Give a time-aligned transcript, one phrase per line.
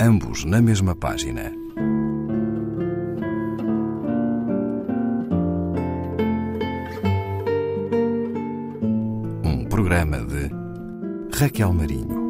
[0.00, 1.52] ambos na mesma página.
[9.44, 10.50] Um programa de
[11.36, 12.24] Raquel Marinho.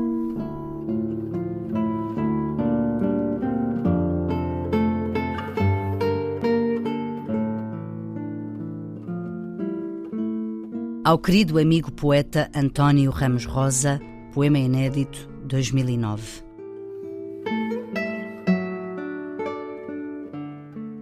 [11.04, 14.00] Ao querido amigo poeta António Ramos Rosa,
[14.32, 16.53] poema inédito 2009.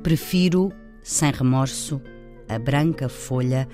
[0.02, 2.02] Prefiro, sem remorso,
[2.48, 3.68] a branca folha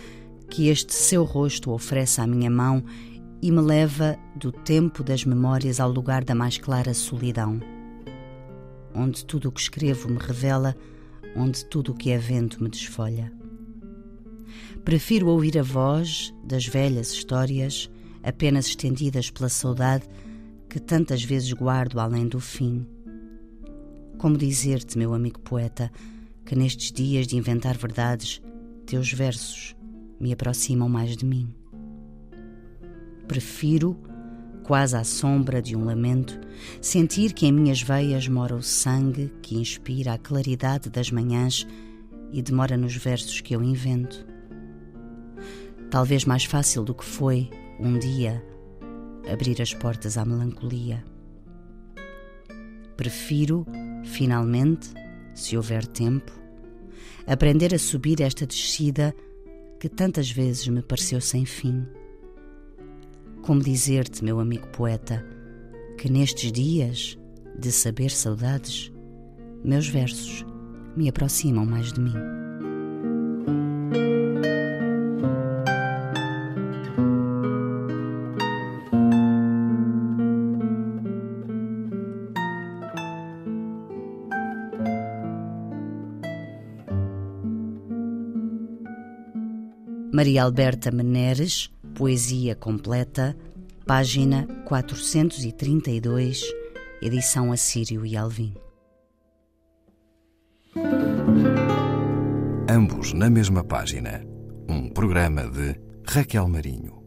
[0.50, 2.84] que este seu rosto oferece à minha mão
[3.40, 7.58] e me leva do tempo das memórias ao lugar da mais clara solidão,
[8.94, 10.76] onde tudo o que escrevo me revela,
[11.34, 13.32] onde tudo o que é vento me desfolha.
[14.84, 17.90] Prefiro ouvir a voz das velhas histórias,
[18.22, 20.06] apenas estendidas pela saudade
[20.68, 22.86] que tantas vezes guardo além do fim.
[24.18, 25.90] Como dizer-te, meu amigo poeta,
[26.48, 28.40] que nestes dias de inventar verdades,
[28.86, 29.76] teus versos
[30.18, 31.54] me aproximam mais de mim.
[33.26, 33.94] Prefiro,
[34.62, 36.40] quase à sombra de um lamento,
[36.80, 41.66] sentir que em minhas veias mora o sangue que inspira a claridade das manhãs
[42.32, 44.26] e demora nos versos que eu invento.
[45.90, 48.42] Talvez mais fácil do que foi, um dia,
[49.30, 51.04] abrir as portas à melancolia.
[52.96, 53.66] Prefiro,
[54.02, 54.94] finalmente,
[55.38, 56.32] se houver tempo,
[57.26, 59.14] aprender a subir esta descida
[59.78, 61.86] que tantas vezes me pareceu sem fim.
[63.42, 65.24] Como dizer-te, meu amigo poeta,
[65.96, 67.18] que nestes dias
[67.58, 68.92] de saber saudades,
[69.64, 70.44] meus versos
[70.96, 72.47] me aproximam mais de mim.
[90.12, 93.36] Maria Alberta Meneres, Poesia Completa,
[93.86, 96.42] página 432,
[97.02, 98.54] edição Assírio e Alvim.
[102.68, 104.24] Ambos na mesma página.
[104.68, 106.97] Um programa de Raquel Marinho.